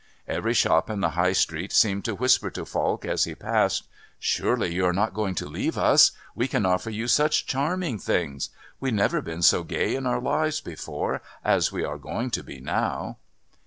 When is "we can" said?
6.33-6.65